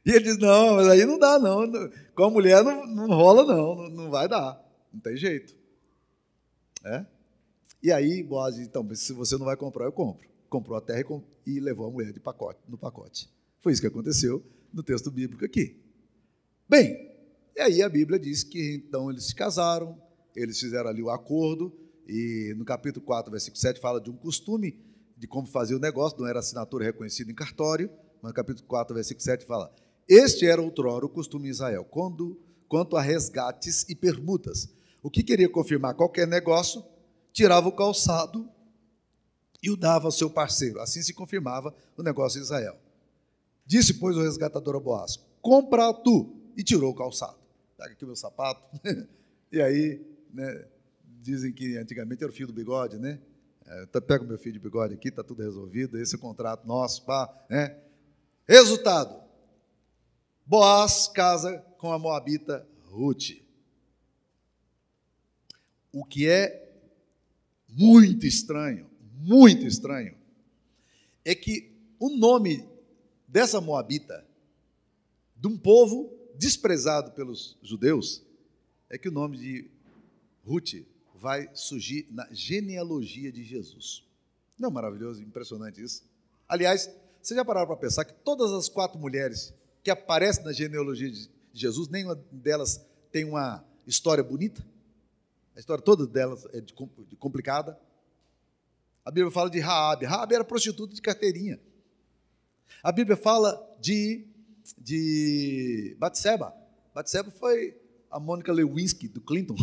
[0.05, 1.71] E ele diz, não, mas aí não dá, não.
[2.15, 4.59] Com a mulher não, não rola, não, não vai dar.
[4.93, 5.55] Não tem jeito.
[6.85, 7.05] É?
[7.83, 10.29] E aí, Boaz diz, então, se você não vai comprar, eu compro.
[10.49, 11.05] Comprou a terra
[11.47, 13.29] e, e levou a mulher de pacote, no pacote.
[13.61, 15.79] Foi isso que aconteceu no texto bíblico aqui.
[16.69, 17.11] Bem,
[17.55, 20.01] e aí a Bíblia diz que então eles se casaram,
[20.35, 21.73] eles fizeram ali o acordo,
[22.07, 24.79] e no capítulo 4, versículo 7, fala de um costume
[25.17, 27.91] de como fazer o negócio, não era assinatura reconhecida em cartório,
[28.23, 29.73] mas no capítulo 4, versículo 7 fala:
[30.11, 32.37] Este era outrora o costume em Israel, quando,
[32.69, 34.69] quanto a resgates e permutas.
[35.01, 36.85] O que queria confirmar qualquer negócio,
[37.33, 38.51] tirava o calçado
[39.63, 40.81] e o dava ao seu parceiro.
[40.81, 42.77] Assim se confirmava o negócio de Israel.
[43.65, 46.35] Disse, pois, o resgatador a Boaz: Compra tu.
[46.57, 47.39] E tirou o calçado.
[47.79, 48.61] Pega aqui o meu sapato.
[49.53, 50.67] e aí, né,
[51.23, 53.21] dizem que antigamente era o fio do bigode, né?
[53.65, 56.21] É, então, pega o meu fio de bigode aqui, está tudo resolvido, esse é o
[56.21, 57.79] contrato nosso, pá, né?
[58.49, 59.30] Resultado:
[60.51, 63.41] Boaz casa com a Moabita Ruth.
[65.93, 66.75] O que é
[67.69, 70.17] muito estranho, muito estranho,
[71.25, 72.69] é que o nome
[73.29, 74.27] dessa Moabita,
[75.37, 78.21] de um povo desprezado pelos judeus,
[78.89, 79.71] é que o nome de
[80.45, 80.85] Ruth
[81.15, 84.03] vai surgir na genealogia de Jesus.
[84.59, 86.03] Não é maravilhoso, impressionante isso?
[86.49, 86.91] Aliás,
[87.23, 91.31] você já pararam para pensar que todas as quatro mulheres que aparecem na genealogia de
[91.53, 94.65] Jesus, nenhuma delas tem uma história bonita?
[95.57, 96.75] A história toda delas é de
[97.19, 97.79] complicada.
[99.05, 100.07] A Bíblia fala de Raabe.
[100.07, 101.61] Raabe era prostituta de carteirinha.
[102.83, 104.27] A Bíblia fala de,
[104.79, 106.55] de Batseba.
[106.95, 107.77] Batseba foi
[108.11, 109.57] a Mônica Lewinsky, do Clinton.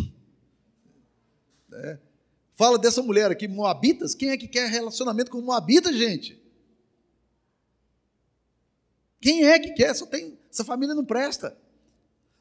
[1.72, 1.98] É.
[2.54, 4.14] Fala dessa mulher aqui, Moabitas.
[4.14, 6.37] Quem é que quer relacionamento com Moabita, gente?
[9.20, 9.94] Quem é que quer?
[9.94, 11.56] Só tem, essa família não presta.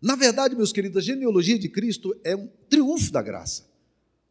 [0.02, 3.68] Na verdade, meus queridos, a genealogia de Cristo é um triunfo da graça.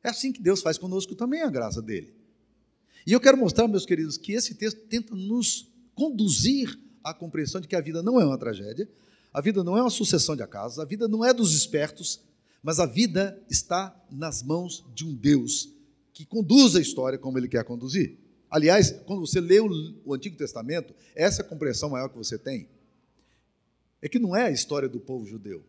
[0.03, 2.15] É assim que Deus faz conosco também a graça dele.
[3.07, 7.67] E eu quero mostrar, meus queridos, que esse texto tenta nos conduzir à compreensão de
[7.67, 8.89] que a vida não é uma tragédia,
[9.33, 12.21] a vida não é uma sucessão de acasos, a vida não é dos espertos,
[12.63, 15.73] mas a vida está nas mãos de um Deus
[16.13, 18.19] que conduz a história como ele quer conduzir.
[18.51, 22.69] Aliás, quando você lê o, Antigo Testamento, essa compreensão maior que você tem.
[24.01, 25.65] É que não é a história do povo judeu,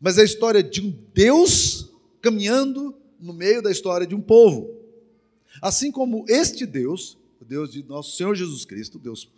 [0.00, 1.90] mas é a história de um Deus
[2.20, 4.78] caminhando no meio da história de um povo.
[5.60, 9.28] Assim como este Deus o Deus de nosso Senhor Jesus Cristo, Deus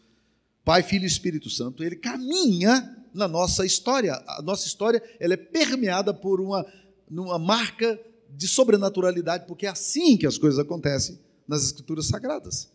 [0.62, 4.12] Pai, Filho e Espírito Santo, ele caminha na nossa história.
[4.26, 6.66] A nossa história ela é permeada por uma,
[7.11, 7.98] uma marca
[8.30, 12.70] de sobrenaturalidade, porque é assim que as coisas acontecem nas Escrituras Sagradas.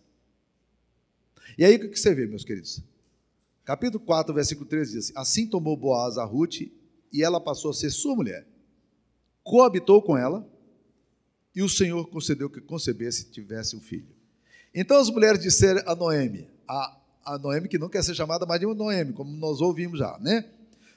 [1.58, 2.82] E aí o que você vê, meus queridos?
[3.66, 6.62] Capítulo 4, versículo 13 diz assim: Assim tomou Boaz a Ruth
[7.12, 8.48] e ela passou a ser sua mulher.
[9.44, 10.48] Coabitou com ela
[11.56, 14.08] e o Senhor concedeu que concebesse e tivesse um filho.
[14.74, 18.60] Então as mulheres disseram a Noemi, a, a Noemi que não quer ser chamada mais
[18.60, 20.50] de Noemi, como nós ouvimos já, né?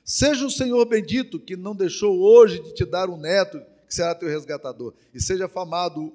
[0.05, 4.15] Seja o Senhor bendito que não deixou hoje de te dar um neto que será
[4.15, 6.13] teu resgatador, e seja famado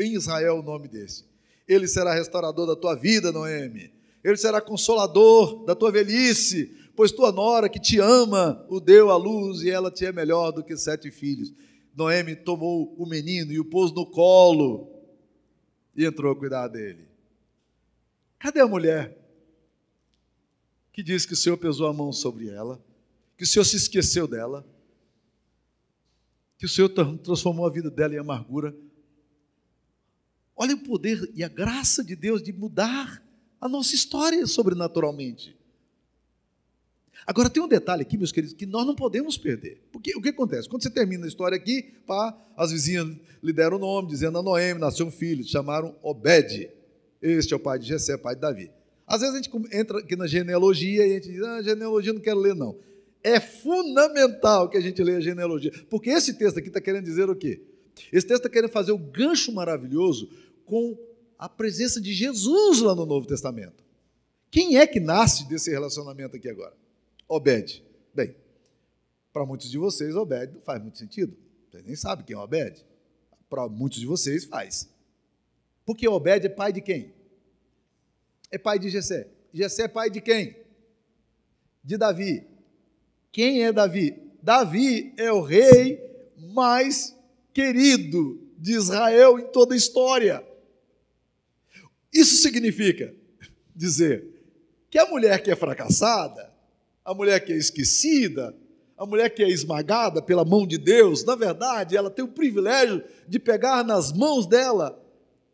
[0.00, 1.24] em Israel o nome desse.
[1.66, 3.92] Ele será restaurador da tua vida, Noemi.
[4.22, 9.16] Ele será consolador da tua velhice, pois tua nora que te ama o deu à
[9.16, 11.52] luz e ela te é melhor do que sete filhos.
[11.94, 14.90] Noemi tomou o menino e o pôs no colo
[15.96, 17.08] e entrou a cuidar dele.
[18.38, 19.16] Cadê a mulher
[20.92, 22.82] que diz que o Senhor pesou a mão sobre ela,
[23.36, 24.66] que o Senhor se esqueceu dela,
[26.58, 28.74] que o Senhor transformou a vida dela em amargura?
[30.62, 33.24] Olha o poder e a graça de Deus de mudar
[33.58, 35.56] a nossa história sobrenaturalmente.
[37.26, 39.80] Agora tem um detalhe aqui, meus queridos, que nós não podemos perder.
[39.90, 40.68] Porque o que acontece?
[40.68, 43.08] Quando você termina a história aqui, pá, as vizinhas
[43.42, 46.68] lhe deram o nome, dizendo a Noemi, nasceu um filho, chamaram Obed.
[47.22, 48.70] Este é o pai de Jessé, pai de Davi.
[49.06, 52.20] Às vezes a gente entra aqui na genealogia e a gente diz, ah, genealogia não
[52.20, 52.76] quero ler, não.
[53.24, 55.72] É fundamental que a gente leia a genealogia.
[55.88, 57.62] Porque esse texto aqui está querendo dizer o quê?
[58.12, 60.28] Esse texto está querendo fazer o gancho maravilhoso
[60.70, 60.96] com
[61.36, 63.82] a presença de Jesus lá no Novo Testamento.
[64.52, 66.72] Quem é que nasce desse relacionamento aqui agora?
[67.28, 67.84] Obed.
[68.14, 68.36] Bem,
[69.32, 71.36] para muitos de vocês, Obed não faz muito sentido.
[71.68, 72.86] Vocês nem sabem quem é Obed.
[73.48, 74.88] Para muitos de vocês, faz.
[75.84, 77.12] Porque Obed é pai de quem?
[78.48, 79.28] É pai de Jessé.
[79.52, 80.56] Jessé é pai de quem?
[81.82, 82.46] De Davi.
[83.32, 84.16] Quem é Davi?
[84.40, 85.98] Davi é o rei
[86.36, 87.16] mais
[87.52, 90.49] querido de Israel em toda a história.
[92.12, 93.14] Isso significa
[93.74, 94.24] dizer
[94.90, 96.52] que a mulher que é fracassada,
[97.04, 98.56] a mulher que é esquecida,
[98.96, 103.02] a mulher que é esmagada pela mão de Deus, na verdade, ela tem o privilégio
[103.26, 105.00] de pegar nas mãos dela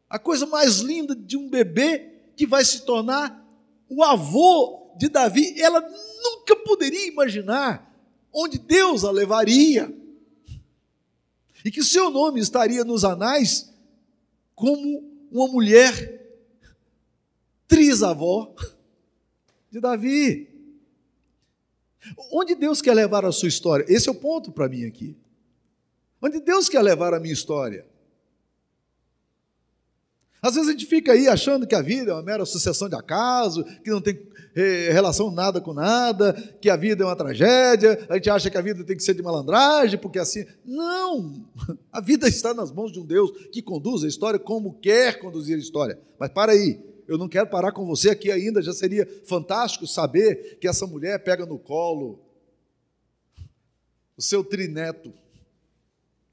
[0.09, 3.45] a coisa mais linda de um bebê que vai se tornar
[3.89, 5.61] o avô de Davi.
[5.61, 7.95] Ela nunca poderia imaginar
[8.33, 9.95] onde Deus a levaria.
[11.65, 13.73] E que seu nome estaria nos anais
[14.55, 16.16] como uma mulher
[17.67, 18.55] trisavó
[19.71, 20.49] de Davi.
[22.33, 23.85] Onde Deus quer levar a sua história?
[23.89, 25.17] Esse é o ponto para mim aqui.
[26.23, 27.87] Onde Deus quer levar a minha história?
[30.41, 32.95] Às vezes a gente fica aí achando que a vida é uma mera sucessão de
[32.95, 34.17] acaso, que não tem
[34.55, 38.57] eh, relação nada com nada, que a vida é uma tragédia, a gente acha que
[38.57, 40.47] a vida tem que ser de malandragem, porque assim.
[40.65, 41.45] Não!
[41.91, 45.57] A vida está nas mãos de um Deus que conduz a história como quer conduzir
[45.57, 45.99] a história.
[46.19, 50.59] Mas para aí, eu não quero parar com você aqui ainda, já seria fantástico saber
[50.59, 52.21] que essa mulher pega no colo
[54.17, 55.13] o seu trineto,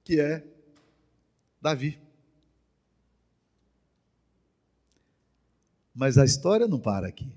[0.04, 0.44] que é
[1.62, 2.00] Davi.
[5.94, 7.32] Mas a história não para aqui.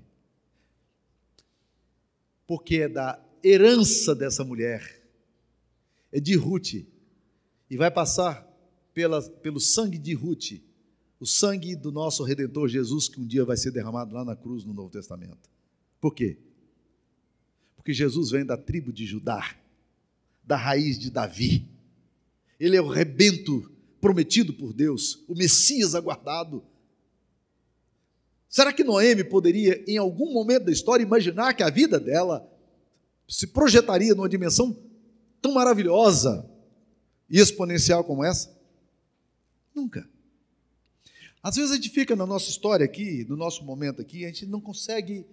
[2.47, 5.03] Porque é da herança dessa mulher,
[6.11, 6.74] é de Ruth,
[7.68, 8.47] e vai passar
[8.95, 10.65] pela, pelo sangue de Ruth
[11.18, 14.64] o sangue do nosso redentor Jesus, que um dia vai ser derramado lá na cruz
[14.64, 15.50] no Novo Testamento.
[16.00, 16.38] Por quê?
[17.76, 19.56] Porque Jesus vem da tribo de Judá,
[20.44, 21.66] da raiz de Davi.
[22.60, 26.62] Ele é o rebento prometido por Deus, o Messias aguardado.
[28.48, 32.46] Será que Noemi poderia, em algum momento da história, imaginar que a vida dela
[33.28, 34.76] se projetaria numa dimensão
[35.40, 36.48] tão maravilhosa
[37.28, 38.56] e exponencial como essa?
[39.74, 40.08] Nunca.
[41.47, 44.47] Às vezes a gente fica na nossa história aqui, no nosso momento aqui, a gente
[44.47, 45.24] não consegue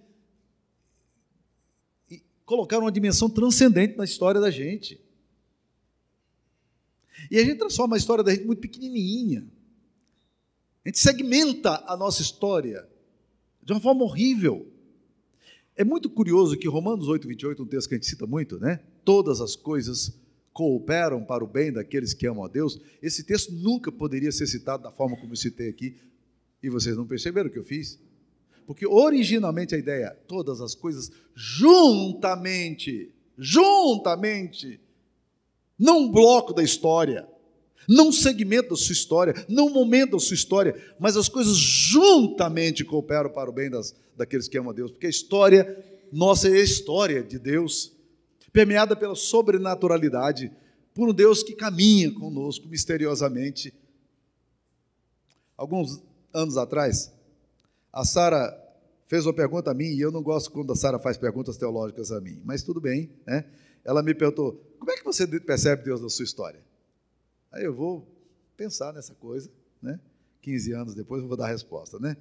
[2.46, 5.00] colocar uma dimensão transcendente na história da gente.
[7.28, 9.44] E a gente transforma a história da gente muito pequenininha.
[10.84, 12.88] A gente segmenta a nossa história
[13.60, 14.72] de uma forma horrível.
[15.74, 18.78] É muito curioso que Romanos 8, 28, um texto que a gente cita muito, né?
[19.04, 20.16] Todas as coisas
[20.54, 24.84] cooperam para o bem daqueles que amam a Deus, esse texto nunca poderia ser citado
[24.84, 25.96] da forma como eu citei aqui,
[26.62, 27.98] e vocês não perceberam o que eu fiz?
[28.64, 34.80] Porque originalmente a ideia, é, todas as coisas juntamente, juntamente,
[35.76, 37.26] não um bloco da história,
[37.88, 41.56] não um segmento da sua história, não um momento da sua história, mas as coisas
[41.56, 46.48] juntamente cooperam para o bem das, daqueles que amam a Deus, porque a história nossa
[46.48, 47.93] é a história de Deus
[48.54, 50.52] permeada pela sobrenaturalidade,
[50.94, 53.74] por um Deus que caminha conosco misteriosamente.
[55.56, 56.00] Alguns
[56.32, 57.12] anos atrás,
[57.92, 58.56] a Sara
[59.08, 62.12] fez uma pergunta a mim, e eu não gosto quando a Sara faz perguntas teológicas
[62.12, 63.44] a mim, mas tudo bem, né?
[63.84, 66.60] Ela me perguntou: como é que você percebe Deus na sua história?
[67.50, 68.06] Aí eu vou
[68.56, 69.50] pensar nessa coisa,
[69.82, 69.98] né?
[70.42, 72.16] 15 anos depois eu vou dar a resposta, né?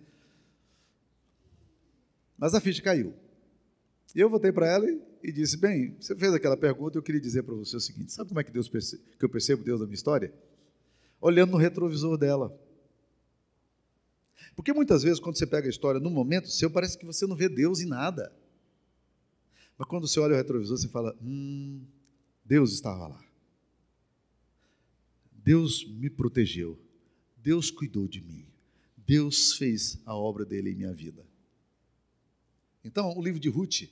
[2.39, 3.13] Mas a ficha caiu.
[4.15, 4.85] E eu voltei para ela
[5.23, 8.29] e, disse: Bem, você fez aquela pergunta, eu queria dizer para você o seguinte: sabe
[8.29, 10.33] como é que, Deus que eu percebo Deus na minha história?
[11.19, 12.55] Olhando no retrovisor dela.
[14.55, 17.35] Porque muitas vezes, quando você pega a história no momento seu, parece que você não
[17.35, 18.31] vê Deus em nada.
[19.77, 21.83] Mas quando você olha o retrovisor, você fala: Hum,
[22.45, 23.25] Deus estava lá.
[25.31, 26.79] Deus me protegeu.
[27.37, 28.45] Deus cuidou de mim.
[28.95, 31.25] Deus fez a obra dele em minha vida.
[32.83, 33.89] Então, o livro de Ruth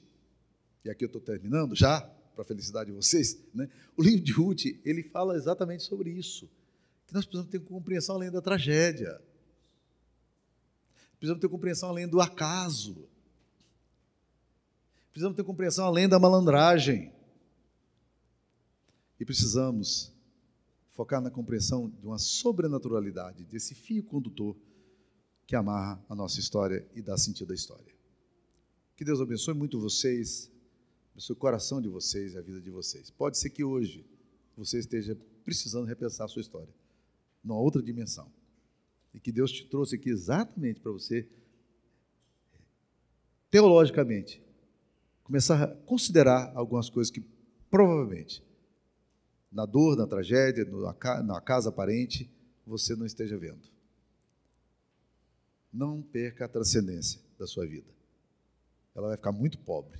[0.84, 2.01] e aqui eu estou terminando já,
[2.34, 3.69] para a felicidade de vocês, né?
[3.95, 6.49] o livro de Ruth, ele fala exatamente sobre isso,
[7.05, 9.21] que nós precisamos ter compreensão além da tragédia,
[11.17, 13.07] precisamos ter compreensão além do acaso,
[15.11, 17.13] precisamos ter compreensão além da malandragem,
[19.19, 20.11] e precisamos
[20.89, 24.57] focar na compreensão de uma sobrenaturalidade, desse fio condutor
[25.45, 27.93] que amarra a nossa história e dá sentido à história.
[28.95, 30.49] Que Deus abençoe muito vocês
[31.16, 33.09] o coração de vocês a vida de vocês.
[33.09, 34.05] Pode ser que hoje
[34.55, 36.74] você esteja precisando repensar a sua história,
[37.43, 38.32] numa outra dimensão.
[39.14, 41.28] E que Deus te trouxe aqui exatamente para você,
[43.49, 44.41] teologicamente,
[45.24, 47.24] começar a considerar algumas coisas que
[47.70, 48.43] provavelmente,
[49.51, 50.66] na dor, na tragédia,
[51.24, 52.30] na casa aparente,
[52.66, 53.70] você não esteja vendo.
[55.74, 57.89] Não perca a transcendência da sua vida.
[58.95, 59.99] Ela vai ficar muito pobre